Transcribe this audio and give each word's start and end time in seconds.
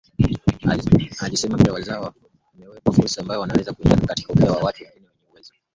Alisema 1.21 1.57
pia 1.57 1.73
Wazawa 1.73 2.13
wamewekewa 2.53 2.95
fursa 2.95 3.21
ambayo 3.21 3.41
wanaweza 3.41 3.73
kuingia 3.73 3.97
ubia 4.29 4.45
na 4.45 4.51
watu 4.51 4.83
wengine 4.83 5.05
wenye 5.09 5.27
uwezo 5.31 5.53